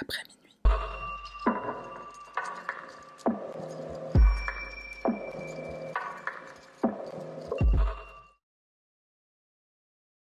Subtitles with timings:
[0.00, 0.56] après minuit.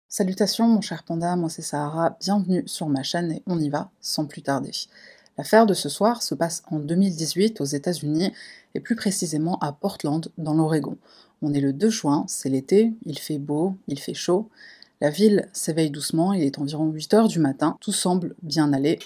[0.08, 3.90] Salutations mon cher panda, moi c'est Sahara, bienvenue sur ma chaîne et on y va
[4.00, 4.72] sans plus tarder.
[5.38, 8.32] L'affaire de ce soir se passe en 2018 aux États-Unis
[8.74, 10.98] et plus précisément à Portland dans l'Oregon.
[11.40, 14.50] On est le 2 juin, c'est l'été, il fait beau, il fait chaud.
[15.00, 18.98] La ville s'éveille doucement, il est environ 8 heures du matin, tout semble bien aller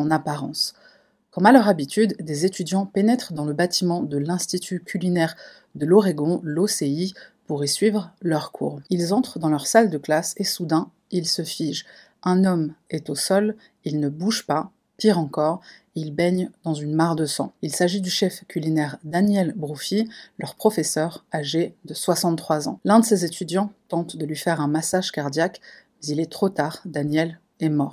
[0.00, 0.74] en apparence.
[1.30, 5.36] Comme à leur habitude, des étudiants pénètrent dans le bâtiment de l'Institut culinaire
[5.76, 7.14] de l'Oregon, l'OCI,
[7.46, 8.80] pour y suivre leurs cours.
[8.90, 11.84] Ils entrent dans leur salle de classe et soudain, ils se figent.
[12.22, 15.60] Un homme est au sol, il ne bouge pas, pire encore,
[15.94, 17.52] il baigne dans une mare de sang.
[17.62, 20.08] Il s'agit du chef culinaire Daniel Broufi,
[20.38, 22.80] leur professeur âgé de 63 ans.
[22.84, 25.60] L'un de ses étudiants tente de lui faire un massage cardiaque,
[26.00, 27.38] mais il est trop tard, Daniel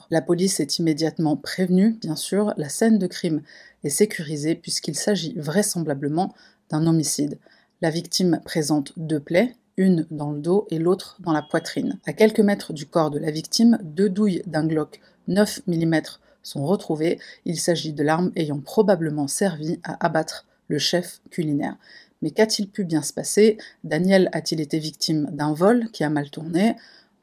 [0.09, 3.41] La police est immédiatement prévenue, bien sûr, la scène de crime
[3.83, 6.33] est sécurisée puisqu'il s'agit vraisemblablement
[6.69, 7.37] d'un homicide.
[7.81, 11.99] La victime présente deux plaies, une dans le dos et l'autre dans la poitrine.
[12.05, 16.01] À quelques mètres du corps de la victime, deux douilles d'un Glock 9 mm
[16.43, 17.19] sont retrouvées.
[17.45, 21.77] Il s'agit de l'arme ayant probablement servi à abattre le chef culinaire.
[22.21, 23.57] Mais qu'a-t-il pu bien se passer?
[23.83, 26.75] Daniel a-t-il été victime d'un vol qui a mal tourné?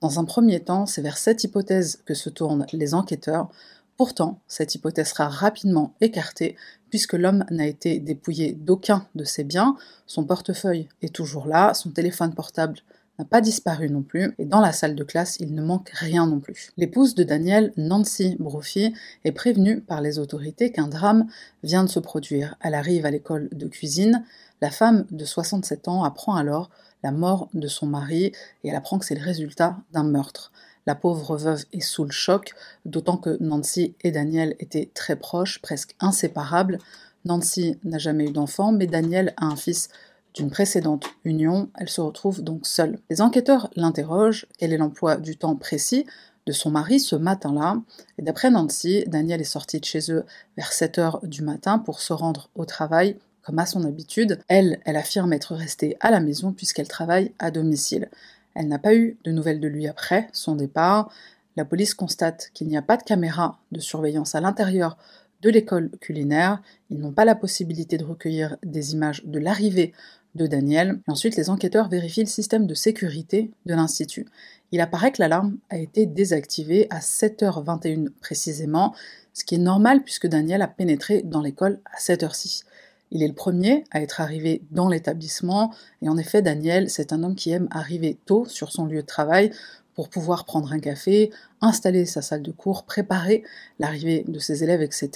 [0.05, 3.49] Dans un premier temps, c'est vers cette hypothèse que se tournent les enquêteurs.
[3.97, 6.57] Pourtant, cette hypothèse sera rapidement écartée
[6.91, 11.89] puisque l'homme n'a été dépouillé d'aucun de ses biens, son portefeuille est toujours là, son
[11.89, 12.81] téléphone portable
[13.19, 16.27] n'a pas disparu non plus, et dans la salle de classe, il ne manque rien
[16.27, 16.71] non plus.
[16.77, 18.93] L'épouse de Daniel, Nancy Brophy,
[19.25, 21.27] est prévenue par les autorités qu'un drame
[21.63, 22.57] vient de se produire.
[22.61, 24.25] Elle arrive à l'école de cuisine,
[24.61, 26.71] la femme de 67 ans apprend alors
[27.03, 30.53] la mort de son mari et elle apprend que c'est le résultat d'un meurtre.
[30.87, 32.55] La pauvre veuve est sous le choc,
[32.85, 36.79] d'autant que Nancy et Daniel étaient très proches, presque inséparables.
[37.25, 39.89] Nancy n'a jamais eu d'enfant, mais Daniel a un fils
[40.35, 41.71] d'une précédente union.
[41.77, 42.99] Elle se retrouve donc seule.
[43.11, 46.07] Les enquêteurs l'interrogent quel est l'emploi du temps précis
[46.47, 47.81] de son mari ce matin-là?
[48.19, 50.25] Et d'après Nancy, Daniel est sorti de chez eux
[50.57, 54.41] vers 7 heures du matin pour se rendre au travail comme à son habitude.
[54.49, 58.09] Elle, elle affirme être restée à la maison puisqu'elle travaille à domicile.
[58.55, 61.11] Elle n'a pas eu de nouvelles de lui après son départ.
[61.57, 64.97] La police constate qu'il n'y a pas de caméra de surveillance à l'intérieur
[65.43, 66.61] de l'école culinaire.
[66.91, 69.93] Ils n'ont pas la possibilité de recueillir des images de l'arrivée
[70.35, 71.01] de Daniel.
[71.07, 74.27] Ensuite, les enquêteurs vérifient le système de sécurité de l'Institut.
[74.73, 78.95] Il apparaît que l'alarme a été désactivée à 7h21 précisément,
[79.33, 82.65] ce qui est normal puisque Daniel a pénétré dans l'école à 7h6.
[83.11, 87.23] Il est le premier à être arrivé dans l'établissement, et en effet, Daniel, c'est un
[87.23, 89.53] homme qui aime arriver tôt sur son lieu de travail
[89.95, 91.31] pour pouvoir prendre un café,
[91.61, 93.45] installer sa salle de cours, préparer
[93.79, 95.11] l'arrivée de ses élèves, etc.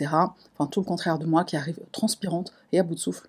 [0.57, 3.29] Enfin, tout le contraire de moi qui arrive transpirante et à bout de souffle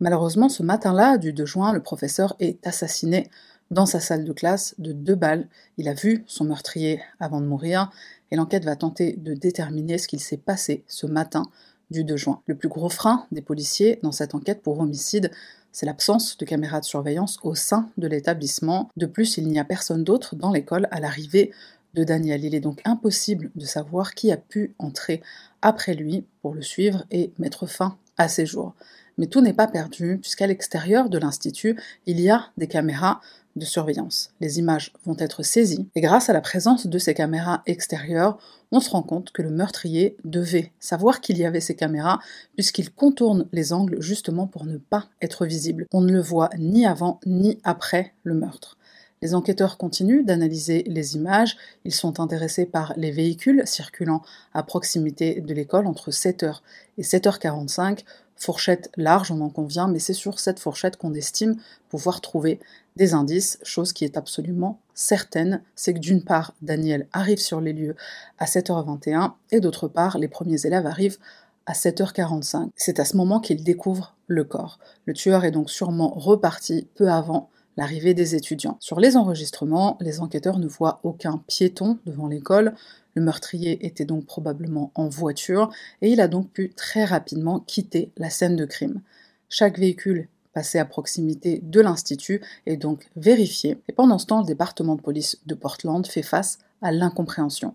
[0.00, 3.28] Malheureusement, ce matin-là, du 2 juin, le professeur est assassiné
[3.70, 5.48] dans sa salle de classe de deux balles.
[5.78, 7.90] Il a vu son meurtrier avant de mourir,
[8.30, 11.42] et l'enquête va tenter de déterminer ce qu'il s'est passé ce matin
[11.90, 12.40] du 2 juin.
[12.46, 15.30] Le plus gros frein des policiers dans cette enquête pour homicide,
[15.72, 18.90] c'est l'absence de caméras de surveillance au sein de l'établissement.
[18.96, 21.50] De plus, il n'y a personne d'autre dans l'école à l'arrivée
[21.94, 22.44] de Daniel.
[22.44, 25.22] Il est donc impossible de savoir qui a pu entrer
[25.62, 28.74] après lui pour le suivre et mettre fin à ses jours.
[29.22, 33.20] Mais tout n'est pas perdu, puisqu'à l'extérieur de l'Institut, il y a des caméras
[33.54, 34.32] de surveillance.
[34.40, 38.36] Les images vont être saisies, et grâce à la présence de ces caméras extérieures,
[38.72, 42.18] on se rend compte que le meurtrier devait savoir qu'il y avait ces caméras,
[42.56, 45.86] puisqu'il contourne les angles justement pour ne pas être visible.
[45.92, 48.76] On ne le voit ni avant ni après le meurtre.
[49.22, 54.22] Les enquêteurs continuent d'analyser les images, ils sont intéressés par les véhicules circulant
[54.52, 56.58] à proximité de l'école entre 7h
[56.98, 58.00] et 7h45,
[58.42, 61.56] fourchette large, on en convient, mais c'est sur cette fourchette qu'on estime
[61.88, 62.58] pouvoir trouver
[62.96, 67.72] des indices, chose qui est absolument certaine, c'est que d'une part, Daniel arrive sur les
[67.72, 67.96] lieux
[68.38, 71.18] à 7h21, et d'autre part, les premiers élèves arrivent
[71.66, 72.70] à 7h45.
[72.76, 74.78] C'est à ce moment qu'il découvre le corps.
[75.06, 78.76] Le tueur est donc sûrement reparti peu avant l'arrivée des étudiants.
[78.80, 82.74] Sur les enregistrements, les enquêteurs ne voient aucun piéton devant l'école,
[83.14, 85.70] le meurtrier était donc probablement en voiture
[86.00, 89.00] et il a donc pu très rapidement quitter la scène de crime.
[89.48, 94.46] Chaque véhicule passé à proximité de l'Institut est donc vérifié et pendant ce temps le
[94.46, 97.74] département de police de Portland fait face à l'incompréhension.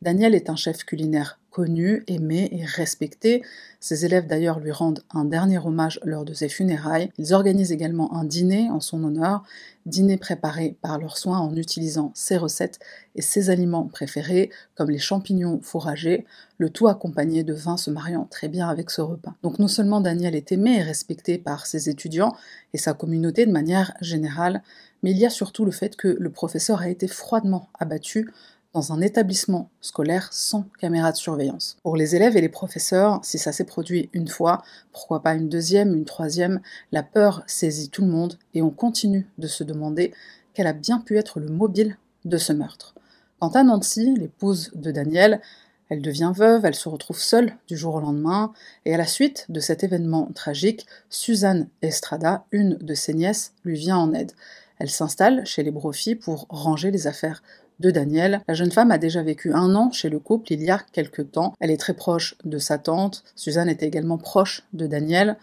[0.00, 3.42] Daniel est un chef culinaire connu, aimé et respecté.
[3.80, 7.10] Ses élèves d'ailleurs lui rendent un dernier hommage lors de ses funérailles.
[7.18, 9.42] Ils organisent également un dîner en son honneur,
[9.84, 12.78] dîner préparé par leurs soins en utilisant ses recettes
[13.16, 16.26] et ses aliments préférés, comme les champignons fourragés,
[16.58, 19.34] le tout accompagné de vin se mariant très bien avec ce repas.
[19.42, 22.36] Donc non seulement Daniel est aimé et respecté par ses étudiants
[22.72, 24.62] et sa communauté de manière générale,
[25.02, 28.28] mais il y a surtout le fait que le professeur a été froidement abattu
[28.74, 31.78] dans un établissement scolaire sans caméra de surveillance.
[31.82, 34.62] Pour les élèves et les professeurs, si ça s'est produit une fois,
[34.92, 36.60] pourquoi pas une deuxième, une troisième,
[36.92, 40.12] la peur saisit tout le monde et on continue de se demander
[40.54, 42.94] quel a bien pu être le mobile de ce meurtre.
[43.40, 45.40] Quant à Nancy, l'épouse de Daniel,
[45.88, 48.52] elle devient veuve, elle se retrouve seule du jour au lendemain,
[48.84, 53.78] et à la suite de cet événement tragique, Suzanne Estrada, une de ses nièces, lui
[53.78, 54.32] vient en aide.
[54.78, 57.42] Elle s'installe chez les Brophy pour ranger les affaires
[57.80, 58.40] de Daniel.
[58.48, 61.22] La jeune femme a déjà vécu un an chez le couple il y a quelque
[61.22, 61.54] temps.
[61.60, 63.24] Elle est très proche de sa tante.
[63.34, 65.36] Suzanne était également proche de Daniel.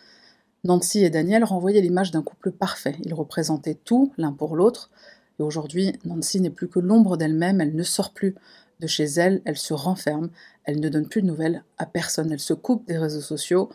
[0.63, 2.95] Nancy et Daniel renvoyaient l'image d'un couple parfait.
[3.03, 4.89] Ils représentaient tout l'un pour l'autre.
[5.39, 7.61] Et aujourd'hui, Nancy n'est plus que l'ombre d'elle-même.
[7.61, 8.35] Elle ne sort plus
[8.79, 9.41] de chez elle.
[9.45, 10.29] Elle se renferme.
[10.63, 12.31] Elle ne donne plus de nouvelles à personne.
[12.31, 13.69] Elle se coupe des réseaux sociaux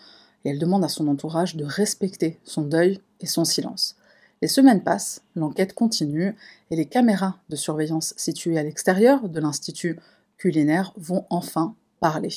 [0.45, 3.97] et elle demande à son entourage de respecter son deuil et son silence.
[4.43, 6.35] Les semaines passent, l'enquête continue
[6.71, 9.99] et les caméras de surveillance situées à l'extérieur de l'Institut
[10.39, 12.33] culinaire vont enfin parler.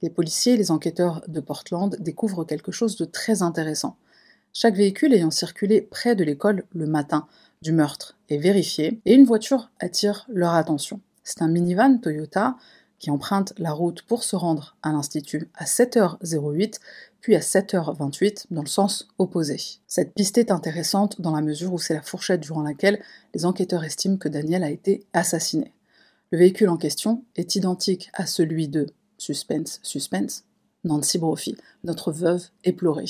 [0.00, 3.96] Les policiers et les enquêteurs de Portland découvrent quelque chose de très intéressant.
[4.54, 7.26] Chaque véhicule ayant circulé près de l'école le matin
[7.60, 11.00] du meurtre est vérifié et une voiture attire leur attention.
[11.24, 12.56] C'est un minivan Toyota
[12.98, 16.80] qui emprunte la route pour se rendre à l'Institut à 7h08
[17.20, 19.56] puis à 7h28 dans le sens opposé.
[19.86, 23.02] Cette piste est intéressante dans la mesure où c'est la fourchette durant laquelle
[23.34, 25.72] les enquêteurs estiment que Daniel a été assassiné.
[26.30, 28.86] Le véhicule en question est identique à celui de
[29.18, 30.44] Suspense, Suspense,
[30.84, 33.06] Nancy Brophy, notre veuve éplorée.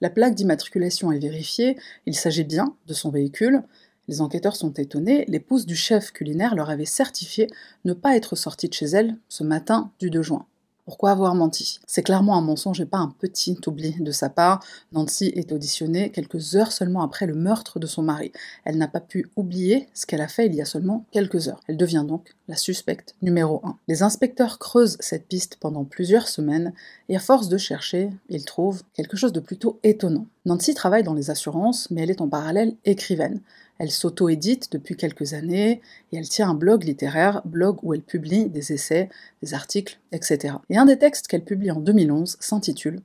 [0.00, 1.76] La plaque d'immatriculation est vérifiée,
[2.06, 3.62] il s'agit bien de son véhicule.
[4.08, 7.48] Les enquêteurs sont étonnés, l'épouse du chef culinaire leur avait certifié
[7.84, 10.46] ne pas être sortie de chez elle ce matin du 2 juin.
[10.88, 11.80] Pourquoi avoir menti?
[11.86, 14.64] C'est clairement un mensonge et pas un petit oubli de sa part.
[14.92, 18.32] Nancy est auditionnée quelques heures seulement après le meurtre de son mari.
[18.64, 21.60] Elle n'a pas pu oublier ce qu'elle a fait il y a seulement quelques heures.
[21.68, 23.76] Elle devient donc la suspecte numéro 1.
[23.86, 26.72] Les inspecteurs creusent cette piste pendant plusieurs semaines
[27.10, 30.24] et à force de chercher, ils trouvent quelque chose de plutôt étonnant.
[30.46, 33.42] Nancy travaille dans les assurances, mais elle est en parallèle écrivaine.
[33.78, 35.80] Elle s'auto-édite depuis quelques années
[36.12, 39.08] et elle tient un blog littéraire, blog où elle publie des essais,
[39.42, 40.54] des articles, etc.
[40.68, 43.00] Et un des textes qu'elle publie en 2011 s'intitule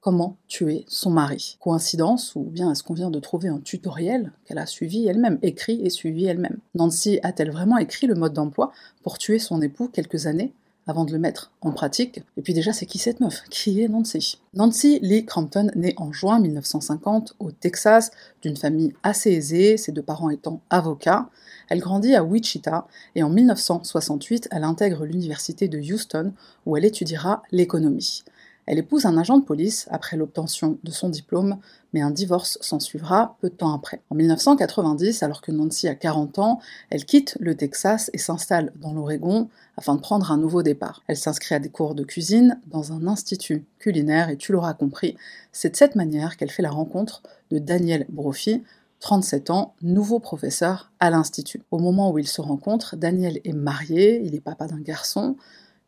[0.00, 4.58] Comment tuer son mari Coïncidence ou bien est-ce qu'on vient de trouver un tutoriel qu'elle
[4.58, 6.58] a suivi elle-même, écrit et suivi elle-même?
[6.74, 8.72] Nancy a-t-elle vraiment écrit le mode d'emploi
[9.02, 10.52] pour tuer son époux quelques années?
[10.88, 12.22] Avant de le mettre en pratique.
[12.36, 13.42] Et puis déjà, c'est qui cette meuf?
[13.50, 14.40] Qui est Nancy?
[14.54, 18.10] Nancy Lee Crampton naît en juin 1950 au Texas,
[18.42, 21.28] d'une famille assez aisée, ses deux parents étant avocats.
[21.68, 26.32] Elle grandit à Wichita et en 1968, elle intègre l'université de Houston
[26.64, 28.24] où elle étudiera l'économie.
[28.70, 31.56] Elle épouse un agent de police après l'obtention de son diplôme,
[31.94, 34.02] mais un divorce s'ensuivra peu de temps après.
[34.10, 36.60] En 1990, alors que Nancy a 40 ans,
[36.90, 39.48] elle quitte le Texas et s'installe dans l'Oregon
[39.78, 41.02] afin de prendre un nouveau départ.
[41.06, 45.16] Elle s'inscrit à des cours de cuisine dans un institut culinaire et tu l'auras compris,
[45.50, 48.62] c'est de cette manière qu'elle fait la rencontre de Daniel Brophy,
[49.00, 51.62] 37 ans, nouveau professeur à l'Institut.
[51.70, 55.36] Au moment où ils se rencontrent, Daniel est marié, il est papa d'un garçon,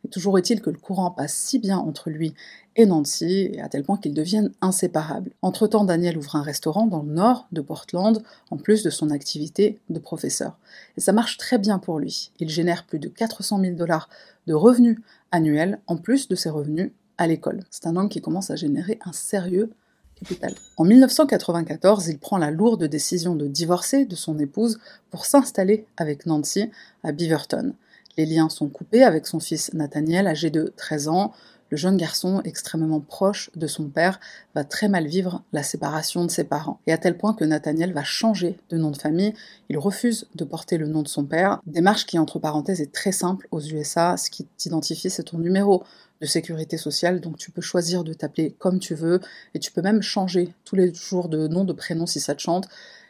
[0.05, 2.35] et toujours est-il que le courant passe si bien entre lui
[2.77, 5.33] et Nancy, à tel point qu'ils deviennent inséparables.
[5.43, 9.79] Entre-temps, Daniel ouvre un restaurant dans le nord de Portland, en plus de son activité
[9.91, 10.57] de professeur.
[10.97, 12.31] Et ça marche très bien pour lui.
[12.39, 14.09] Il génère plus de 400 000 dollars
[14.47, 14.99] de revenus
[15.33, 17.65] annuels, en plus de ses revenus à l'école.
[17.71, 19.71] C'est un homme qui commence à générer un sérieux
[20.19, 20.55] capital.
[20.77, 24.79] En 1994, il prend la lourde décision de divorcer de son épouse
[25.11, 26.71] pour s'installer avec Nancy
[27.03, 27.75] à Beaverton.
[28.17, 31.33] Les liens sont coupés avec son fils Nathaniel, âgé de 13 ans.
[31.71, 34.19] Le jeune garçon, extrêmement proche de son père,
[34.57, 36.81] va très mal vivre la séparation de ses parents.
[36.89, 39.35] Et à tel point que Nathaniel va changer de nom de famille.
[39.69, 41.61] Il refuse de porter le nom de son père.
[41.67, 44.17] Démarche qui, entre parenthèses, est très simple aux USA.
[44.17, 45.85] Ce qui t'identifie, c'est ton numéro
[46.21, 49.21] de sécurité sociale, donc tu peux choisir de t'appeler comme tu veux,
[49.55, 52.41] et tu peux même changer tous les jours de nom, de prénom si ça te
[52.41, 52.69] chante.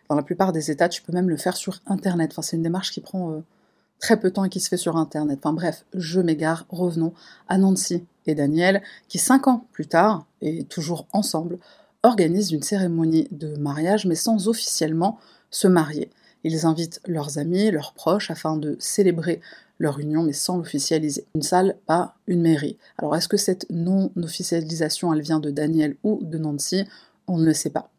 [0.08, 2.32] Dans la plupart des États, tu peux même le faire sur Internet.
[2.32, 3.40] Enfin, c'est une démarche qui prend euh,
[4.00, 5.38] très peu de temps et qui se fait sur Internet.
[5.42, 7.12] Enfin bref, je m'égare, revenons
[7.48, 11.58] à Nancy et Daniel, qui cinq ans plus tard, et toujours ensemble,
[12.02, 15.18] organisent une cérémonie de mariage, mais sans officiellement
[15.50, 16.10] se marier.
[16.42, 19.40] Ils invitent leurs amis, leurs proches, afin de célébrer
[19.80, 21.26] leur union mais sans l'officialiser.
[21.34, 22.76] Une salle, pas une mairie.
[22.98, 26.84] Alors est-ce que cette non-officialisation, elle vient de Daniel ou de Nancy?
[27.26, 27.90] On ne le sait pas.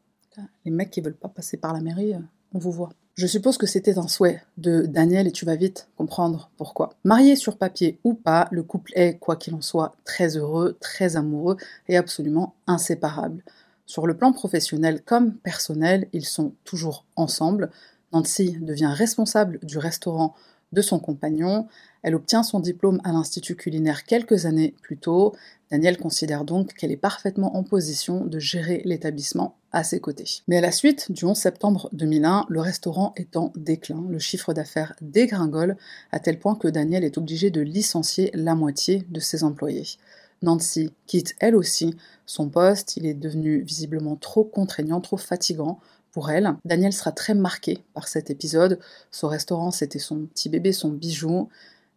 [0.63, 2.19] Les mecs qui veulent pas passer par la mairie, euh,
[2.53, 2.91] on vous voit.
[3.15, 6.93] Je suppose que c'était un souhait de Daniel et tu vas vite comprendre pourquoi.
[7.03, 11.17] Marié sur papier ou pas, le couple est, quoi qu'il en soit, très heureux, très
[11.17, 11.57] amoureux
[11.89, 13.43] et absolument inséparable.
[13.85, 17.69] Sur le plan professionnel comme personnel, ils sont toujours ensemble.
[18.13, 20.33] Nancy devient responsable du restaurant
[20.71, 21.67] de son compagnon.
[22.03, 25.35] Elle obtient son diplôme à l'Institut culinaire quelques années plus tôt.
[25.69, 30.41] Daniel considère donc qu'elle est parfaitement en position de gérer l'établissement à ses côtés.
[30.47, 34.53] Mais à la suite du 11 septembre 2001, le restaurant est en déclin, le chiffre
[34.53, 35.77] d'affaires dégringole
[36.11, 39.87] à tel point que Daniel est obligé de licencier la moitié de ses employés.
[40.41, 45.79] Nancy quitte elle aussi son poste, il est devenu visiblement trop contraignant, trop fatigant
[46.11, 46.55] pour elle.
[46.65, 48.79] Daniel sera très marqué par cet épisode.
[49.11, 51.49] Son restaurant, c'était son petit bébé, son bijou.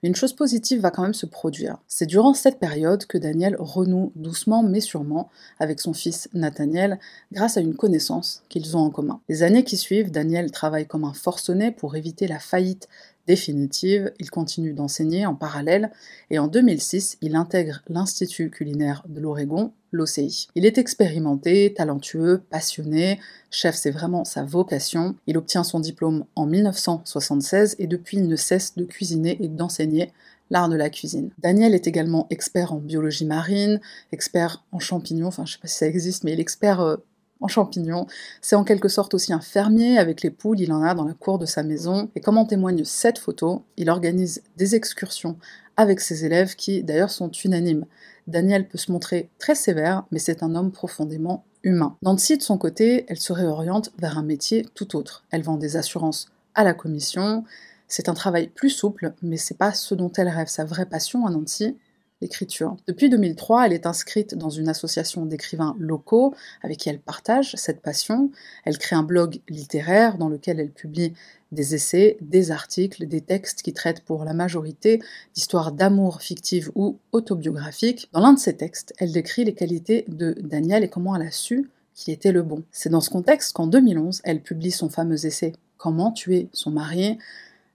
[0.05, 1.79] Une chose positive va quand même se produire.
[1.89, 6.99] C'est durant cette période que Daniel renoue doucement mais sûrement avec son fils Nathaniel
[7.33, 9.23] grâce à une connaissance qu'ils ont en commun.
[9.31, 12.87] Les années qui suivent, Daniel travaille comme un forcené pour éviter la faillite
[13.27, 15.91] définitive, il continue d'enseigner en parallèle
[16.31, 20.49] et en 2006, il intègre l'Institut culinaire de l'Oregon, l'OCI.
[20.55, 25.15] Il est expérimenté, talentueux, passionné, chef c'est vraiment sa vocation.
[25.27, 30.13] Il obtient son diplôme en 1976 et depuis il ne cesse de cuisiner et d'enseigner
[30.51, 31.31] l'art de la cuisine.
[31.39, 33.81] Daniel est également expert en biologie marine,
[34.13, 36.97] expert en champignons, enfin je sais pas si ça existe, mais il est expert euh,
[37.41, 38.07] en champignons.
[38.41, 41.15] C'est en quelque sorte aussi un fermier avec les poules, il en a dans la
[41.15, 42.09] cour de sa maison.
[42.15, 45.37] Et comme en témoigne cette photo, il organise des excursions
[45.77, 47.87] avec ses élèves qui d'ailleurs sont unanimes.
[48.27, 51.97] Daniel peut se montrer très sévère, mais c'est un homme profondément humain.
[52.03, 55.25] Nancy, de son côté, elle se réoriente vers un métier tout autre.
[55.31, 57.45] Elle vend des assurances à la commission.
[57.89, 60.49] C'est un travail plus souple, mais c'est pas ce dont elle rêve.
[60.49, 61.77] Sa vraie passion à Nancy,
[62.21, 62.77] l'écriture.
[62.87, 67.81] Depuis 2003, elle est inscrite dans une association d'écrivains locaux avec qui elle partage cette
[67.81, 68.31] passion.
[68.65, 71.13] Elle crée un blog littéraire dans lequel elle publie
[71.53, 75.01] des essais, des articles, des textes qui traitent pour la majorité
[75.35, 78.09] d'histoires d'amour fictives ou autobiographiques.
[78.13, 81.31] Dans l'un de ces textes, elle décrit les qualités de Daniel et comment elle a
[81.31, 82.65] su qu'il était le bon.
[82.73, 87.19] C'est dans ce contexte qu'en 2011, elle publie son fameux essai Comment tuer son mari.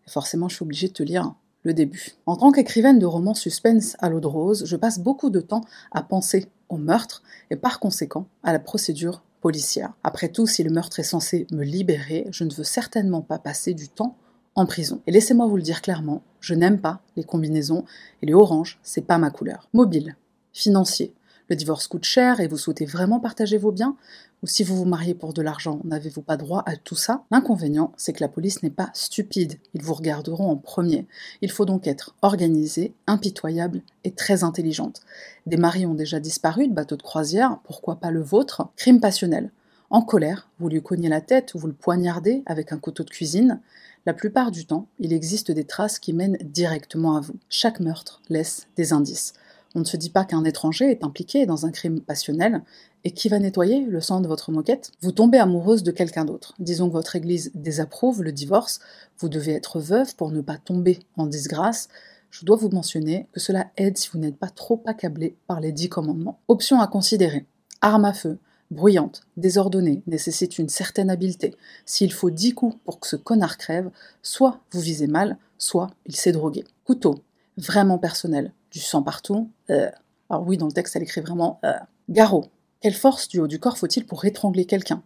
[0.07, 2.13] forcément, je suis obligée de te lire le début.
[2.25, 5.61] En tant qu'écrivaine de romans suspense à l'eau de rose, je passe beaucoup de temps
[5.91, 9.93] à penser au meurtre et par conséquent à la procédure policière.
[10.03, 13.73] Après tout, si le meurtre est censé me libérer, je ne veux certainement pas passer
[13.73, 14.15] du temps
[14.55, 15.01] en prison.
[15.07, 17.85] Et laissez-moi vous le dire clairement, je n'aime pas les combinaisons
[18.21, 19.69] et les oranges, c'est pas ma couleur.
[19.73, 20.15] Mobile,
[20.53, 21.13] financier,
[21.49, 23.95] le divorce coûte cher et vous souhaitez vraiment partager vos biens
[24.43, 27.91] Ou si vous vous mariez pour de l'argent, n'avez-vous pas droit à tout ça L'inconvénient,
[27.97, 29.55] c'est que la police n'est pas stupide.
[29.73, 31.07] Ils vous regarderont en premier.
[31.41, 35.01] Il faut donc être organisé, impitoyable et très intelligente.
[35.47, 39.51] Des maris ont déjà disparu de bateaux de croisière, pourquoi pas le vôtre Crime passionnel.
[39.89, 43.09] En colère, vous lui cognez la tête ou vous le poignardez avec un couteau de
[43.09, 43.59] cuisine.
[44.05, 47.33] La plupart du temps, il existe des traces qui mènent directement à vous.
[47.49, 49.33] Chaque meurtre laisse des indices.
[49.75, 52.63] On ne se dit pas qu'un étranger est impliqué dans un crime passionnel,
[53.03, 56.53] et qui va nettoyer le sang de votre moquette Vous tombez amoureuse de quelqu'un d'autre.
[56.59, 58.79] Disons que votre église désapprouve le divorce,
[59.19, 61.87] vous devez être veuve pour ne pas tomber en disgrâce.
[62.29, 65.71] Je dois vous mentionner que cela aide si vous n'êtes pas trop accablé par les
[65.71, 66.39] dix commandements.
[66.47, 67.45] Option à considérer.
[67.81, 68.37] Arme à feu,
[68.71, 71.55] bruyante, désordonnée, nécessite une certaine habileté.
[71.85, 73.89] S'il faut dix coups pour que ce connard crève,
[74.21, 76.65] soit vous visez mal, soit il s'est drogué.
[76.85, 77.15] Couteau,
[77.57, 79.49] vraiment personnel, du sang partout.
[79.69, 79.89] Euh.
[80.29, 81.73] Alors oui, dans le texte, elle écrit vraiment euh.
[82.09, 82.45] Garrot.
[82.81, 85.03] Quelle force du haut du corps faut-il pour étrangler quelqu'un?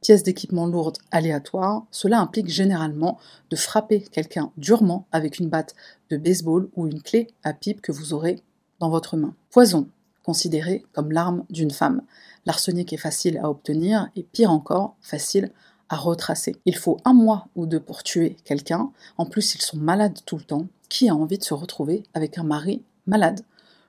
[0.00, 3.18] Pièce d'équipement lourde aléatoire, cela implique généralement
[3.50, 5.76] de frapper quelqu'un durement avec une batte
[6.10, 8.42] de baseball ou une clé à pipe que vous aurez
[8.80, 9.36] dans votre main.
[9.50, 9.88] Poison,
[10.24, 12.02] considéré comme l'arme d'une femme.
[12.46, 15.52] L'arsenic est facile à obtenir et pire encore, facile
[15.88, 16.56] à retracer.
[16.64, 18.90] Il faut un mois ou deux pour tuer quelqu'un.
[19.18, 20.66] En plus, ils sont malades tout le temps.
[20.88, 23.40] Qui a envie de se retrouver avec un mari malade.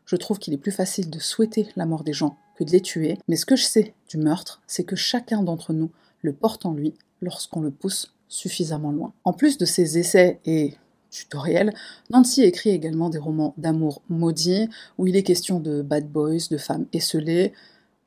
[0.06, 2.82] Je trouve qu'il est plus facile de souhaiter la mort des gens que de les
[2.82, 5.92] tuer, mais ce que je sais du meurtre, c'est que chacun d'entre nous
[6.22, 9.14] le porte en lui lorsqu'on le pousse suffisamment loin.
[9.24, 10.76] En plus de ses essais et
[11.10, 11.74] tutoriels,
[12.10, 14.68] Nancy écrit également des romans d'amour maudits,
[14.98, 17.54] où il est question de bad boys, de femmes esselées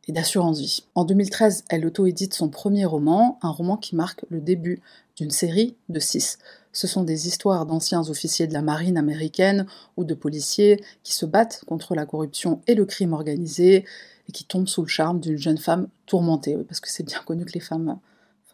[0.09, 0.85] et d'assurance vie.
[0.95, 4.81] En 2013, elle auto-édite son premier roman, un roman qui marque le début
[5.17, 6.39] d'une série de six.
[6.73, 11.27] Ce sont des histoires d'anciens officiers de la marine américaine ou de policiers qui se
[11.27, 13.85] battent contre la corruption et le crime organisé
[14.29, 16.57] et qui tombent sous le charme d'une jeune femme tourmentée.
[16.69, 17.99] parce que c'est bien connu que les femmes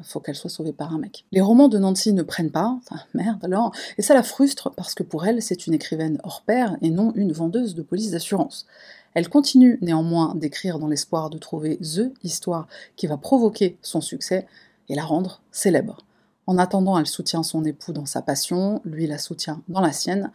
[0.03, 1.25] faut qu'elle soit sauvée par un mec.
[1.33, 4.95] Les romans de Nancy ne prennent pas, enfin merde alors, et ça la frustre parce
[4.95, 8.67] que pour elle, c'est une écrivaine hors pair et non une vendeuse de police d'assurance.
[9.15, 12.67] Elle continue néanmoins d'écrire dans l'espoir de trouver THE histoire
[12.97, 14.47] qui va provoquer son succès
[14.89, 16.05] et la rendre célèbre.
[16.47, 20.33] En attendant, elle soutient son époux dans sa passion, lui la soutient dans la sienne.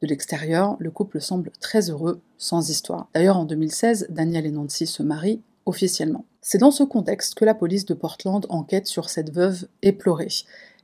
[0.00, 3.08] De l'extérieur, le couple semble très heureux, sans histoire.
[3.14, 6.24] D'ailleurs, en 2016, Daniel et Nancy se marient officiellement.
[6.40, 10.28] C'est dans ce contexte que la police de Portland enquête sur cette veuve éplorée.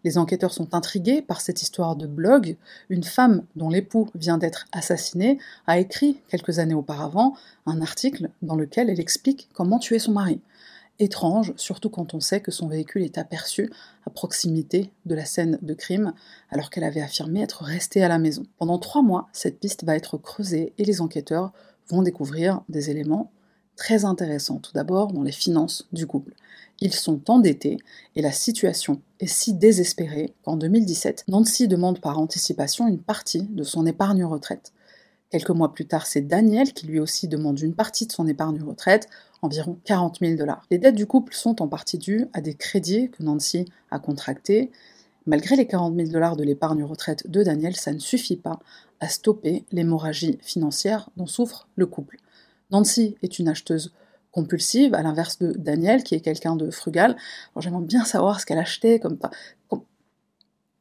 [0.04, 2.56] Les enquêteurs sont intrigués par cette histoire de blog.
[2.90, 7.34] Une femme dont l'époux vient d'être assassiné a écrit quelques années auparavant
[7.66, 10.40] un article dans lequel elle explique comment tuer son mari.
[11.00, 13.68] Étrange, surtout quand on sait que son véhicule est aperçu
[14.06, 16.12] à proximité de la scène de crime,
[16.50, 18.44] alors qu'elle avait affirmé être restée à la maison.
[18.58, 21.52] Pendant trois mois, cette piste va être creusée et les enquêteurs
[21.88, 23.32] vont découvrir des éléments
[23.76, 24.58] très intéressants.
[24.58, 26.34] Tout d'abord, dans les finances du couple.
[26.80, 27.78] Ils sont endettés
[28.16, 33.62] et la situation est si désespérée qu'en 2017, Nancy demande par anticipation une partie de
[33.62, 34.72] son épargne retraite.
[35.30, 38.62] Quelques mois plus tard, c'est Daniel qui lui aussi demande une partie de son épargne
[38.62, 39.08] retraite,
[39.42, 40.64] environ 40 000 dollars.
[40.70, 44.70] Les dettes du couple sont en partie dues à des crédits que Nancy a contractés.
[45.26, 48.60] Malgré les 40 000 dollars de l'épargne retraite de Daniel, ça ne suffit pas
[49.00, 52.18] à stopper l'hémorragie financière dont souffre le couple.
[52.70, 53.92] Nancy est une acheteuse
[54.30, 57.16] compulsive, à l'inverse de Daniel, qui est quelqu'un de frugal.
[57.56, 59.18] J'aimerais bien savoir ce qu'elle achetait, comme,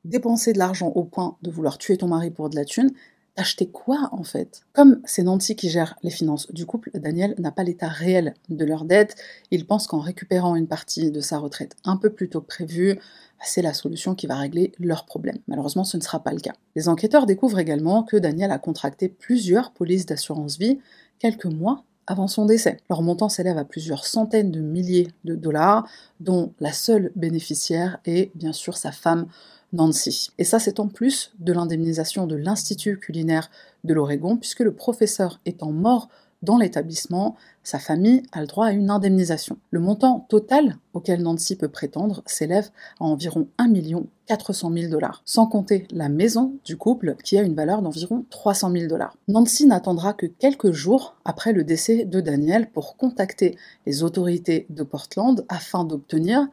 [0.04, 2.92] dépenser de l'argent au point de vouloir tuer ton mari pour de la thune.
[3.36, 4.62] Acheter quoi en fait?
[4.74, 8.64] Comme c'est Nancy qui gère les finances du couple, Daniel n'a pas l'état réel de
[8.64, 9.16] leur dette.
[9.50, 13.00] Il pense qu'en récupérant une partie de sa retraite un peu plus tôt que prévu,
[13.44, 15.40] c'est la solution qui va régler leurs problèmes.
[15.48, 16.54] Malheureusement, ce ne sera pas le cas.
[16.76, 20.80] Les enquêteurs découvrent également que Daniel a contracté plusieurs polices d'assurance vie
[21.24, 22.82] quelques mois avant son décès.
[22.90, 25.88] Leur montant s'élève à plusieurs centaines de milliers de dollars,
[26.20, 29.28] dont la seule bénéficiaire est bien sûr sa femme
[29.72, 30.32] Nancy.
[30.38, 33.50] Et ça, c'est en plus de l'indemnisation de l'Institut culinaire
[33.86, 36.10] de l'Oregon, puisque le professeur étant mort
[36.44, 39.58] dans l'établissement, sa famille a le droit à une indemnisation.
[39.72, 42.70] Le montant total auquel Nancy peut prétendre s'élève
[43.00, 43.74] à environ 1
[44.28, 48.72] 400 000 dollars, sans compter la maison du couple qui a une valeur d'environ 300
[48.72, 49.16] 000 dollars.
[49.28, 54.84] Nancy n'attendra que quelques jours après le décès de Daniel pour contacter les autorités de
[54.84, 56.48] Portland afin d'obtenir,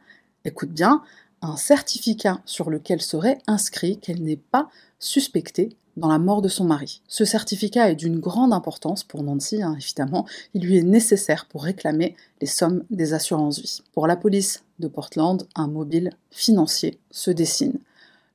[0.45, 1.03] écoute bien,
[1.43, 6.65] un certificat sur lequel serait inscrit qu'elle n'est pas suspectée dans la mort de son
[6.65, 7.03] mari.
[7.09, 10.27] Ce certificat est d'une grande importance pour Nancy, hein, évidemment.
[10.55, 13.83] Il lui est nécessaire pour réclamer les sommes des assurances-vie.
[13.93, 17.79] Pour la police de Portland, un mobile financier se dessine.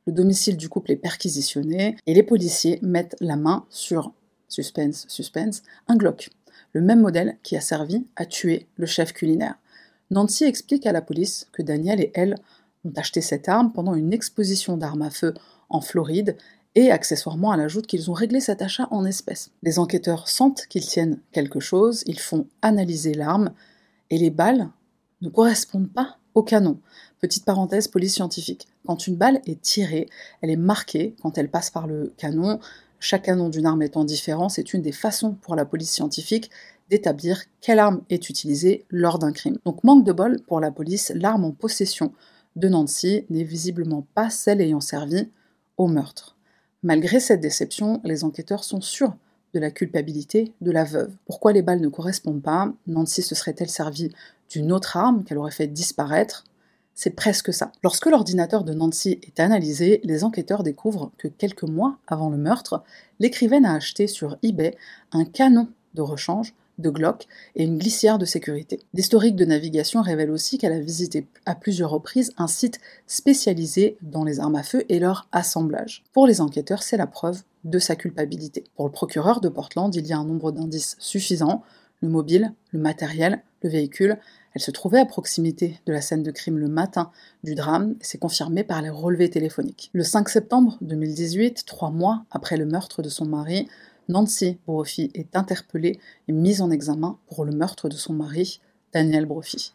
[0.06, 4.12] Le domicile du couple est perquisitionné et les policiers mettent la main sur,
[4.50, 6.30] suspense, suspense, un Glock,
[6.74, 9.56] le même modèle qui a servi à tuer le chef culinaire.
[10.12, 12.36] Nancy explique à la police que Daniel et elle
[12.84, 15.34] ont acheté cette arme pendant une exposition d'armes à feu
[15.70, 16.38] en Floride
[16.76, 19.52] et accessoirement elle ajoute qu'ils ont réglé cet achat en espèces.
[19.64, 23.52] Les enquêteurs sentent qu'ils tiennent quelque chose, ils font analyser l'arme
[24.10, 24.70] et les balles
[25.22, 26.80] ne correspondent pas au canon.
[27.20, 28.68] Petite parenthèse police scientifique.
[28.86, 30.10] Quand une balle est tirée,
[30.42, 32.60] elle est marquée quand elle passe par le canon.
[33.00, 36.52] Chaque canon d'une arme étant différent, c'est une des façons pour la police scientifique
[36.90, 39.58] d'établir quelle arme est utilisée lors d'un crime.
[39.66, 42.14] Donc manque de bol pour la police, l'arme en possession
[42.56, 45.30] de Nancy n'est visiblement pas celle ayant servi
[45.78, 46.35] au meurtre.
[46.86, 49.16] Malgré cette déception, les enquêteurs sont sûrs
[49.56, 51.16] de la culpabilité de la veuve.
[51.26, 52.72] Pourquoi les balles ne correspondent pas?
[52.86, 54.14] Nancy se serait-elle servie
[54.52, 56.44] d'une autre arme qu'elle aurait fait disparaître?
[56.94, 57.72] C'est presque ça.
[57.82, 62.84] Lorsque l'ordinateur de Nancy est analysé, les enquêteurs découvrent que quelques mois avant le meurtre,
[63.20, 64.78] l'écrivaine a acheté sur eBay
[65.12, 68.80] un canon de rechange de Glock et une glissière de sécurité.
[68.94, 74.24] L'historique de navigation révèle aussi qu'elle a visité à plusieurs reprises un site spécialisé dans
[74.24, 76.04] les armes à feu et leur assemblage.
[76.14, 78.64] Pour les enquêteurs, c'est la preuve de sa culpabilité.
[78.76, 81.64] Pour le procureur de Portland, il y a un nombre d'indices suffisants,
[82.02, 84.18] le mobile, le matériel, le véhicule.
[84.54, 87.12] Elle se trouvait à proximité de la scène de crime le matin
[87.44, 89.90] du drame, c'est confirmé par les relevés téléphoniques.
[89.94, 93.68] Le 5 septembre 2018, trois mois après le meurtre de son mari,
[94.08, 98.60] Nancy Brophy est interpellée et mise en examen pour le meurtre de son mari,
[98.94, 99.74] Daniel Brophy.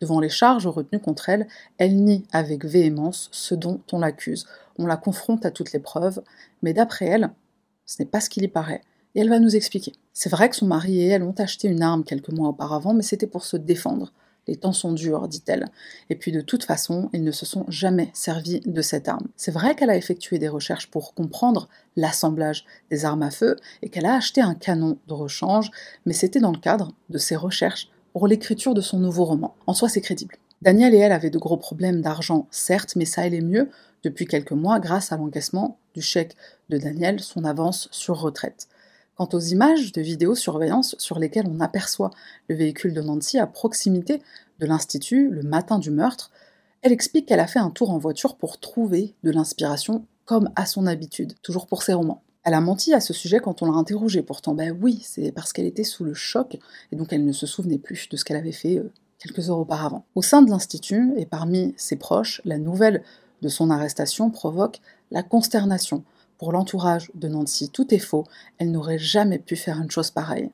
[0.00, 1.46] Devant les charges retenues contre elle,
[1.78, 4.46] elle nie avec véhémence ce dont on l'accuse.
[4.78, 6.22] On la confronte à toutes les preuves,
[6.62, 7.30] mais d'après elle,
[7.86, 8.82] ce n'est pas ce qu'il y paraît.
[9.14, 9.92] Et elle va nous expliquer.
[10.12, 13.02] C'est vrai que son mari et elle ont acheté une arme quelques mois auparavant, mais
[13.02, 14.12] c'était pour se défendre.
[14.48, 15.68] Les temps sont durs, dit-elle.
[16.10, 19.28] Et puis de toute façon, ils ne se sont jamais servis de cette arme.
[19.36, 23.88] C'est vrai qu'elle a effectué des recherches pour comprendre l'assemblage des armes à feu et
[23.88, 25.70] qu'elle a acheté un canon de rechange,
[26.06, 29.54] mais c'était dans le cadre de ses recherches pour l'écriture de son nouveau roman.
[29.66, 30.36] En soi, c'est crédible.
[30.60, 33.70] Daniel et elle avaient de gros problèmes d'argent, certes, mais ça allait mieux
[34.04, 36.36] depuis quelques mois grâce à l'encaissement du chèque
[36.68, 38.68] de Daniel, son avance sur retraite.
[39.16, 42.10] Quant aux images de vidéosurveillance sur lesquelles on aperçoit
[42.48, 44.22] le véhicule de Nancy à proximité
[44.58, 46.30] de l'Institut le matin du meurtre,
[46.82, 50.66] elle explique qu'elle a fait un tour en voiture pour trouver de l'inspiration comme à
[50.66, 52.22] son habitude, toujours pour ses romans.
[52.44, 55.52] Elle a menti à ce sujet quand on l'a interrogée, pourtant, ben oui, c'est parce
[55.52, 56.58] qu'elle était sous le choc,
[56.90, 59.58] et donc elle ne se souvenait plus de ce qu'elle avait fait euh, quelques heures
[59.58, 60.04] auparavant.
[60.16, 63.04] Au sein de l'Institut, et parmi ses proches, la nouvelle
[63.42, 64.80] de son arrestation provoque
[65.12, 66.02] la consternation.
[66.42, 68.24] Pour l'entourage de Nancy, tout est faux,
[68.58, 70.50] elle n'aurait jamais pu faire une chose pareille.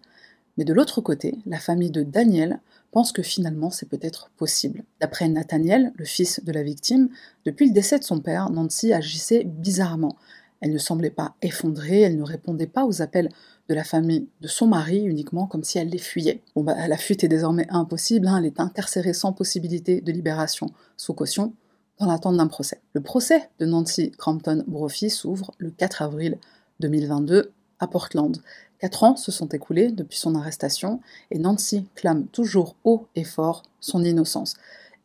[0.58, 4.84] Mais de l'autre côté, la famille de Daniel pense que finalement c'est peut-être possible.
[5.00, 7.08] D'après Nathaniel, le fils de la victime,
[7.46, 10.14] depuis le décès de son père, Nancy agissait bizarrement.
[10.60, 13.30] Elle ne semblait pas effondrée, elle ne répondait pas aux appels
[13.70, 16.42] de la famille de son mari uniquement comme si elle les fuyait.
[16.54, 20.66] Bon bah la fuite est désormais impossible, hein, elle est incarcérée sans possibilité de libération
[20.98, 21.54] sous caution
[21.98, 22.80] dans l'attente d'un procès.
[22.92, 26.38] Le procès de Nancy Crampton Brophy s'ouvre le 4 avril
[26.80, 28.36] 2022 à Portland.
[28.78, 33.62] Quatre ans se sont écoulés depuis son arrestation et Nancy clame toujours haut et fort
[33.80, 34.54] son innocence.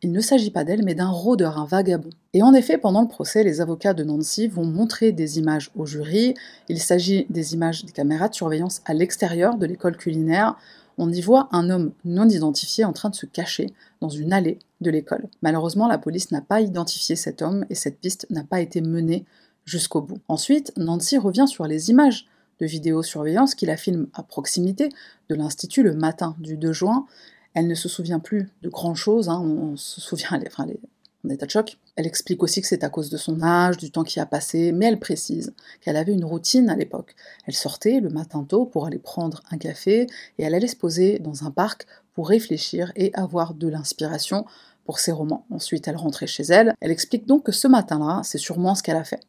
[0.04, 2.10] Il ne s'agit pas d'elle, mais d'un rôdeur, un vagabond.
[2.34, 5.86] Et en effet, pendant le procès, les avocats de Nancy vont montrer des images au
[5.86, 6.34] jury.
[6.68, 10.56] Il s'agit des images des caméras de surveillance à l'extérieur de l'école culinaire.
[10.98, 14.58] On y voit un homme non identifié en train de se cacher dans une allée
[14.90, 15.28] l'école.
[15.42, 19.24] Malheureusement, la police n'a pas identifié cet homme et cette piste n'a pas été menée
[19.64, 20.18] jusqu'au bout.
[20.28, 22.26] Ensuite, Nancy revient sur les images
[22.60, 24.88] de vidéosurveillance qui la filme à proximité
[25.28, 27.06] de l'Institut le matin du 2 juin.
[27.54, 30.48] Elle ne se souvient plus de grand-chose, hein, on, se souvient, elle
[31.24, 31.78] en état de choc.
[31.96, 34.72] Elle explique aussi que c'est à cause de son âge, du temps qui a passé,
[34.72, 37.14] mais elle précise qu'elle avait une routine à l'époque.
[37.46, 40.06] Elle sortait le matin tôt pour aller prendre un café
[40.38, 44.44] et elle allait se poser dans un parc pour réfléchir et avoir de l'inspiration
[44.84, 45.46] pour ses romans.
[45.50, 46.74] Ensuite, elle rentrait chez elle.
[46.80, 49.20] Elle explique donc que ce matin-là, c'est sûrement ce qu'elle a fait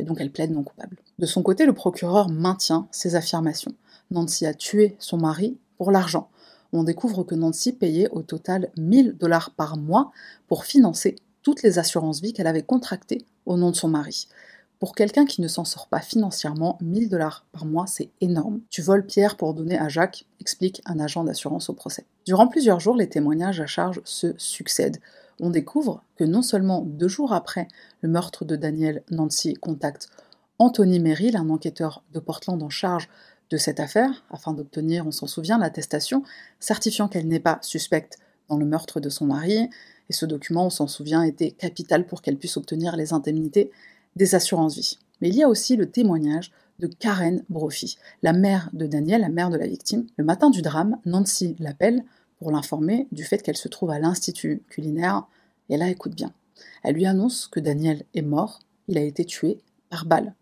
[0.00, 0.96] et donc elle plaide non coupable.
[1.18, 3.74] De son côté, le procureur maintient ses affirmations.
[4.10, 6.30] Nancy a tué son mari pour l'argent.
[6.72, 10.10] On découvre que Nancy payait au total 1000 dollars par mois
[10.48, 14.28] pour financer toutes les assurances vie qu'elle avait contractées au nom de son mari.
[14.80, 18.60] Pour quelqu'un qui ne s'en sort pas financièrement, 1000 dollars par mois, c'est énorme.
[18.70, 22.06] Tu voles Pierre pour donner à Jacques, explique un agent d'assurance au procès.
[22.26, 24.98] Durant plusieurs jours, les témoignages à charge se succèdent
[25.40, 27.66] on découvre que non seulement deux jours après
[28.02, 30.10] le meurtre de Daniel, Nancy contacte
[30.58, 33.08] Anthony Merrill, un enquêteur de Portland en charge
[33.48, 36.22] de cette affaire, afin d'obtenir, on s'en souvient, l'attestation
[36.60, 39.70] certifiant qu'elle n'est pas suspecte dans le meurtre de son mari,
[40.08, 43.70] et ce document, on s'en souvient, était capital pour qu'elle puisse obtenir les indemnités
[44.16, 44.98] des assurances-vie.
[45.20, 49.28] Mais il y a aussi le témoignage de Karen Brophy, la mère de Daniel, la
[49.28, 50.06] mère de la victime.
[50.16, 52.04] Le matin du drame, Nancy l'appelle
[52.38, 55.26] pour l'informer du fait qu'elle se trouve à l'Institut culinaire,
[55.68, 56.32] et là écoute bien.
[56.82, 60.34] Elle lui annonce que Daniel est mort, il a été tué par balle.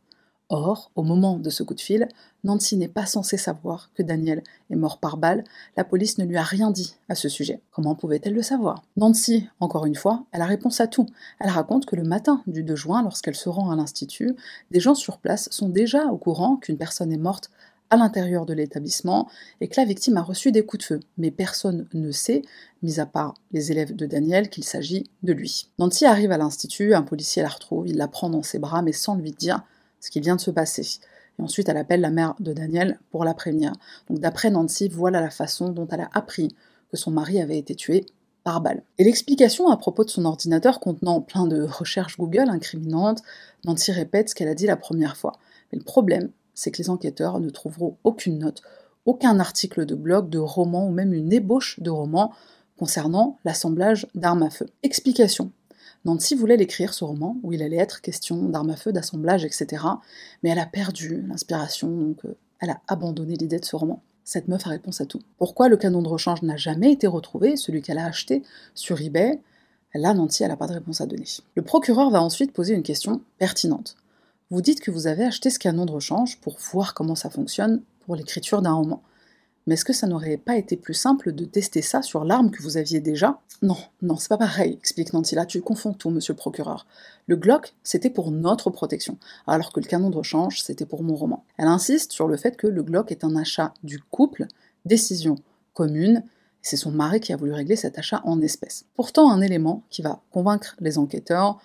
[0.48, 2.08] Or, au moment de ce coup de fil,
[2.44, 5.44] Nancy n'est pas censée savoir que Daniel est mort par balle,
[5.76, 7.60] la police ne lui a rien dit à ce sujet.
[7.72, 8.84] Comment pouvait-elle le savoir?
[8.96, 11.06] Nancy, encore une fois, elle a réponse à tout.
[11.40, 14.36] Elle raconte que le matin du 2 juin, lorsqu'elle se rend à l'institut,
[14.70, 17.50] des gens sur place sont déjà au courant qu'une personne est morte
[17.90, 19.28] à l'intérieur de l'établissement
[19.60, 21.00] et que la victime a reçu des coups de feu.
[21.16, 22.42] Mais personne ne sait,
[22.82, 25.70] mis à part les élèves de Daniel, qu'il s'agit de lui.
[25.78, 28.92] Nancy arrive à l'institut, un policier la retrouve, il la prend dans ses bras mais
[28.92, 29.62] sans lui dire
[30.00, 31.00] ce qui vient de se passer.
[31.38, 33.72] Et ensuite, elle appelle la mère de Daniel pour la prévenir.
[34.08, 36.48] Donc d'après Nancy, voilà la façon dont elle a appris
[36.90, 38.06] que son mari avait été tué
[38.44, 38.82] par balle.
[38.98, 43.22] Et l'explication à propos de son ordinateur contenant plein de recherches Google incriminantes,
[43.64, 45.38] Nancy répète ce qu'elle a dit la première fois.
[45.70, 48.62] Mais le problème, c'est que les enquêteurs ne trouveront aucune note,
[49.04, 52.32] aucun article de blog, de roman ou même une ébauche de roman
[52.78, 54.66] concernant l'assemblage d'armes à feu.
[54.82, 55.52] Explication.
[56.04, 59.84] Nancy voulait l'écrire, ce roman, où il allait être question d'armes à feu, d'assemblage, etc.
[60.42, 64.02] Mais elle a perdu l'inspiration, donc euh, elle a abandonné l'idée de ce roman.
[64.24, 65.20] Cette meuf a réponse à tout.
[65.38, 68.42] Pourquoi le canon de rechange n'a jamais été retrouvé, celui qu'elle a acheté
[68.74, 69.40] sur eBay?
[69.94, 71.24] Là, Nancy, elle n'a pas de réponse à donner.
[71.54, 73.96] Le procureur va ensuite poser une question pertinente.
[74.50, 77.82] Vous dites que vous avez acheté ce canon de rechange pour voir comment ça fonctionne
[78.00, 79.02] pour l'écriture d'un roman.
[79.68, 82.62] Mais est-ce que ça n'aurait pas été plus simple de tester ça sur l'arme que
[82.62, 83.38] vous aviez déjà?
[83.60, 85.34] Non, non, c'est pas pareil, explique Nancy.
[85.34, 86.86] Là, tu confonds tout, monsieur le procureur.
[87.26, 91.14] Le Glock, c'était pour notre protection, alors que le canon de rechange, c'était pour mon
[91.14, 91.44] roman.
[91.58, 94.46] Elle insiste sur le fait que le Glock est un achat du couple,
[94.86, 95.36] décision
[95.74, 96.24] commune,
[96.62, 98.86] c'est son mari qui a voulu régler cet achat en espèces.
[98.94, 101.60] Pourtant, un élément qui va convaincre les enquêteurs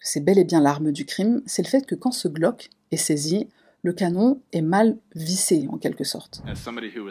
[0.00, 2.96] c'est bel et bien l'arme du crime, c'est le fait que quand ce Glock est
[2.96, 3.48] saisi,
[3.82, 6.42] le canon est mal vissé en quelque sorte.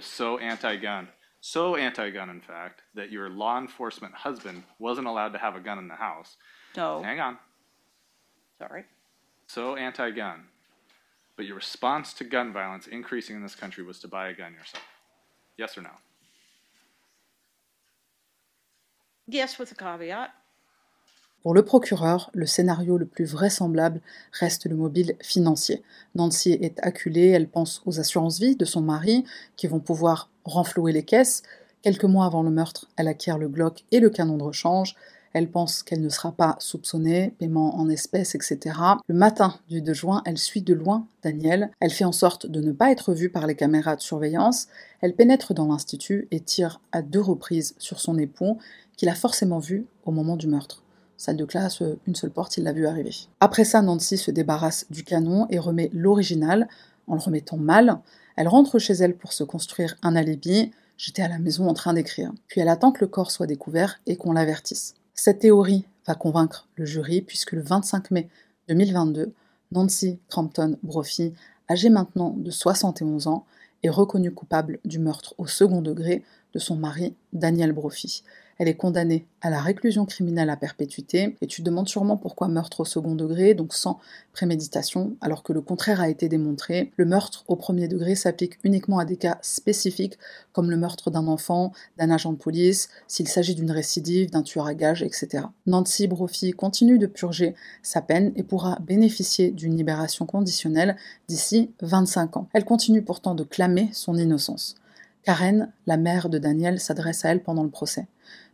[0.02, 1.08] So anti gun,
[1.42, 5.80] so anti-gun in fact, that your law enforcement husband wasn't allowed to have a gun
[5.80, 6.38] in the house.
[6.76, 7.38] No, Hang on.
[8.58, 8.86] sorry.
[9.48, 10.46] So anti gun.
[11.36, 14.54] But your response to gun violence increasing in this country was to buy a gun
[14.54, 14.84] yourself.
[15.58, 15.92] Yes or no?
[19.28, 20.32] Yes, with a caveat.
[21.42, 24.02] Pour le procureur, le scénario le plus vraisemblable
[24.34, 25.84] reste le mobile financier.
[26.16, 29.24] Nancy est acculée, elle pense aux assurances-vie de son mari
[29.56, 31.44] qui vont pouvoir renflouer les caisses.
[31.82, 34.96] Quelques mois avant le meurtre, elle acquiert le Glock et le canon de rechange.
[35.32, 38.76] Elle pense qu'elle ne sera pas soupçonnée, paiement en espèces, etc.
[39.08, 41.70] Le matin du 2 juin, elle suit de loin Daniel.
[41.80, 44.68] Elle fait en sorte de ne pas être vue par les caméras de surveillance.
[45.00, 48.58] Elle pénètre dans l'institut et tire à deux reprises sur son époux,
[48.98, 50.84] qu'il a forcément vu au moment du meurtre.
[51.20, 53.14] Salle de classe, euh, une seule porte, il l'a vu arriver.
[53.42, 56.70] Après ça, Nancy se débarrasse du canon et remet l'original
[57.08, 58.00] en le remettant mal.
[58.38, 60.72] Elle rentre chez elle pour se construire un alibi.
[60.96, 62.32] J'étais à la maison en train d'écrire.
[62.48, 64.96] Puis elle attend que le corps soit découvert et qu'on l'avertisse.
[65.14, 68.30] Cette théorie va convaincre le jury puisque le 25 mai
[68.70, 69.34] 2022,
[69.74, 71.34] Nancy Crampton Brophy,
[71.70, 73.46] âgée maintenant de 71 ans,
[73.84, 78.24] est reconnue coupable du meurtre au second degré de son mari Daniel Brophy.
[78.60, 82.50] Elle est condamnée à la réclusion criminelle à perpétuité, et tu te demandes sûrement pourquoi
[82.50, 84.00] meurtre au second degré, donc sans
[84.34, 86.92] préméditation, alors que le contraire a été démontré.
[86.98, 90.20] Le meurtre au premier degré s'applique uniquement à des cas spécifiques,
[90.52, 94.68] comme le meurtre d'un enfant, d'un agent de police, s'il s'agit d'une récidive, d'un tueur
[94.68, 95.46] à gages, etc.
[95.66, 100.98] Nancy Brophy continue de purger sa peine et pourra bénéficier d'une libération conditionnelle
[101.30, 102.50] d'ici 25 ans.
[102.52, 104.76] Elle continue pourtant de clamer son innocence.
[105.24, 108.08] Karen, la mère de Daniel, s'adresse à elle pendant le procès.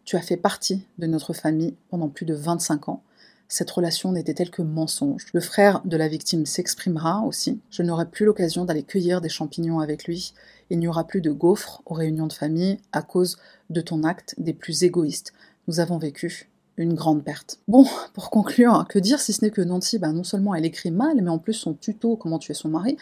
[0.05, 3.01] Tu as fait partie de notre famille pendant plus de 25 ans.
[3.47, 5.25] Cette relation n'était-elle que mensonge.
[5.33, 7.59] Le frère de la victime s'exprimera aussi.
[7.71, 10.33] Je n'aurai plus l'occasion d'aller cueillir des champignons avec lui.
[10.69, 13.37] Il n'y aura plus de gaufres aux réunions de famille à cause
[13.71, 15.33] de ton acte des plus égoïstes.
[15.67, 17.59] Nous avons vécu une grande perte.
[17.67, 20.91] Bon, pour conclure, que dire si ce n'est que Nancy, bah, non seulement elle écrit
[20.91, 22.97] mal, mais en plus son tuto Comment tuer son mari,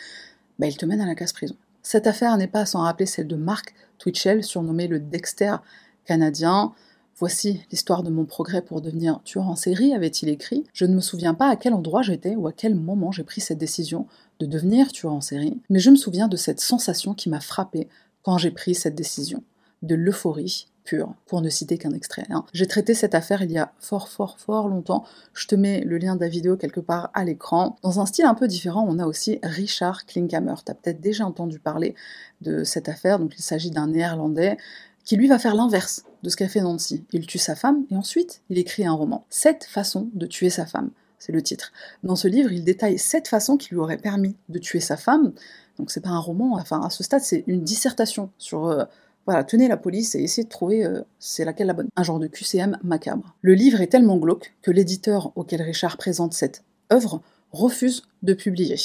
[0.57, 1.55] bah, il te mène à la casse-prison.
[1.81, 5.57] Cette affaire n'est pas sans rappeler celle de Mark Twitchell, surnommé le Dexter
[6.05, 6.73] canadien.
[7.17, 10.65] Voici l'histoire de mon progrès pour devenir tueur en série, avait-il écrit.
[10.73, 13.39] Je ne me souviens pas à quel endroit j'étais ou à quel moment j'ai pris
[13.39, 14.07] cette décision
[14.39, 17.87] de devenir tueur en série, mais je me souviens de cette sensation qui m'a frappé
[18.23, 19.43] quand j'ai pris cette décision,
[19.83, 22.25] de l'euphorie pure, pour ne citer qu'un extrait.
[22.29, 22.43] hein.
[22.51, 25.97] J'ai traité cette affaire il y a fort fort fort longtemps, je te mets le
[25.97, 27.77] lien de la vidéo quelque part à l'écran.
[27.83, 30.55] Dans un style un peu différent, on a aussi Richard Klinkhammer.
[30.65, 31.95] Tu as peut-être déjà entendu parler
[32.41, 34.57] de cette affaire, donc il s'agit d'un néerlandais
[35.03, 37.03] qui lui va faire l'inverse de ce qu'a fait Nancy.
[37.11, 39.25] Il tue sa femme et ensuite il écrit un roman.
[39.29, 41.71] Cette façon de tuer sa femme, c'est le titre.
[42.03, 45.33] Dans ce livre, il détaille sept façons qui lui auraient permis de tuer sa femme.
[45.77, 48.85] Donc c'est pas un roman, enfin à ce stade c'est une dissertation sur euh,
[49.25, 51.87] voilà, tenez la police et essayez de trouver euh, c'est laquelle la bonne.
[51.95, 53.35] Un genre de QCM macabre.
[53.41, 58.75] Le livre est tellement glauque que l'éditeur auquel Richard présente cette œuvre refuse de publier.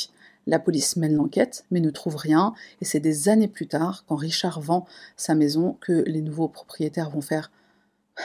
[0.48, 4.16] La police mène l'enquête, mais ne trouve rien, et c'est des années plus tard, quand
[4.16, 7.52] Richard vend sa maison, que les nouveaux propriétaires vont faire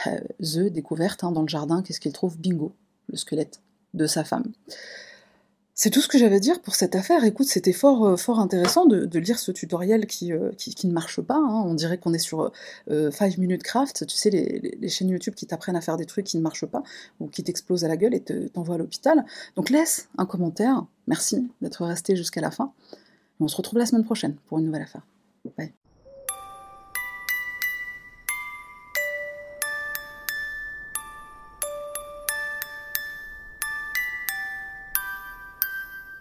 [0.06, 1.82] euh, The découverte hein, dans le jardin.
[1.82, 2.72] Qu'est-ce qu'ils trouvent Bingo,
[3.08, 3.60] le squelette
[3.92, 4.50] de sa femme.
[5.76, 7.24] C'est tout ce que j'avais à dire pour cette affaire.
[7.24, 10.52] Écoute, c'était fort, euh, intéressant de, lire ce tutoriel qui, euh,
[10.84, 11.34] ne marche pas.
[11.36, 11.64] hein.
[11.66, 12.52] On dirait qu'on est sur
[12.88, 16.36] 5 minutes craft, tu sais, les, chaînes YouTube qui t'apprennent à faire des trucs qui
[16.36, 16.82] ne marchent pas
[17.20, 19.24] ou qui t'explosent à la gueule et te- t'envoient à l'hôpital.
[19.56, 20.84] Donc laisse un commentaire.
[21.08, 22.72] Merci d'être resté jusqu'à la fin.
[23.40, 25.02] On se retrouve la semaine prochaine pour une nouvelle affaire.